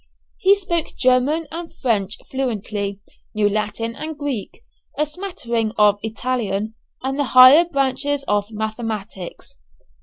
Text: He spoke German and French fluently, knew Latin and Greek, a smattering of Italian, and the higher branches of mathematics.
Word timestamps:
He 0.39 0.55
spoke 0.55 0.95
German 0.97 1.45
and 1.51 1.71
French 1.71 2.17
fluently, 2.31 2.99
knew 3.35 3.47
Latin 3.47 3.95
and 3.95 4.17
Greek, 4.17 4.63
a 4.97 5.05
smattering 5.05 5.73
of 5.77 5.99
Italian, 6.01 6.73
and 7.03 7.19
the 7.19 7.25
higher 7.37 7.65
branches 7.65 8.23
of 8.23 8.49
mathematics. 8.49 9.57